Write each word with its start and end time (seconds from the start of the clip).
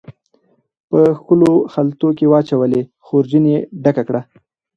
په 0.89 0.99
ښکلو 1.17 1.51
خلطو 1.73 2.07
کې 2.17 2.25
واچولې، 2.31 2.81
خورجین 3.05 3.45
یې 3.53 3.59
ډکه 3.83 4.03
کړه 4.07 4.21